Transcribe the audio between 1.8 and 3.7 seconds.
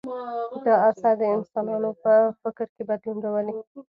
په فکر کې بدلون راولي.